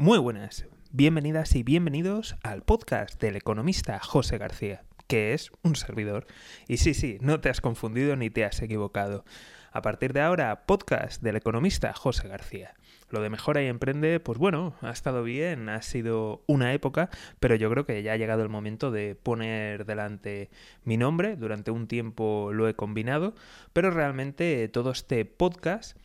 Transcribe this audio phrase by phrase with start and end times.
[0.00, 6.28] Muy buenas, bienvenidas y bienvenidos al podcast del economista José García, que es un servidor.
[6.68, 9.24] Y sí, sí, no te has confundido ni te has equivocado.
[9.72, 12.74] A partir de ahora, podcast del economista José García.
[13.10, 17.10] Lo de Mejora y Emprende, pues bueno, ha estado bien, ha sido una época,
[17.40, 20.48] pero yo creo que ya ha llegado el momento de poner delante
[20.84, 21.34] mi nombre.
[21.34, 23.34] Durante un tiempo lo he combinado,
[23.72, 25.98] pero realmente todo este podcast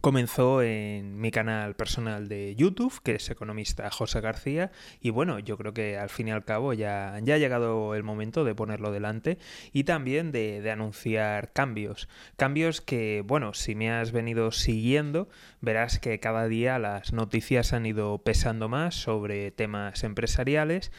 [0.00, 5.58] Comenzó en mi canal personal de YouTube, que es economista José García, y bueno, yo
[5.58, 9.36] creo que al fin y al cabo ya, ha llegado el momento de ponerlo delante
[9.74, 12.08] y también de, anunciar cambios.
[12.36, 15.28] Cambios que, bueno, si me has venido siguiendo,
[15.60, 20.92] verás que cada día las noticias han ido pesando más sobre temas empresariales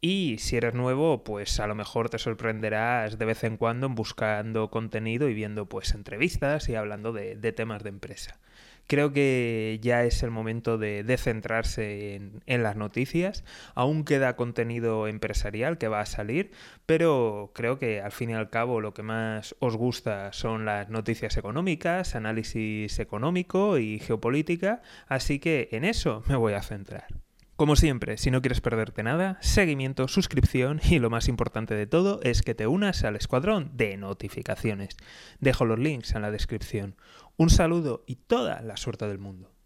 [0.00, 4.70] y si eres nuevo, pues a lo mejor te sorprenderás de vez en cuando buscando
[4.70, 8.38] contenido y viendo pues entrevistas y hablando de, temas de empresa.
[8.86, 13.44] Creo que ya es el momento de, de centrarse en, en, las noticias.
[13.74, 16.52] Aún queda contenido empresarial que va a salir,
[16.86, 20.88] pero creo que al fin y al cabo lo que más os gusta son las
[20.90, 27.27] noticias económicas, análisis económico y geopolítica, así que en eso me voy a centrar.
[27.58, 32.20] Como siempre, si no quieres perderte nada, seguimiento, suscripción y lo más importante de todo
[32.22, 34.96] es que te unas al escuadrón de notificaciones.
[35.40, 36.94] Dejo los links en la descripción.
[37.36, 39.57] Un saludo y toda la suerte del mundo.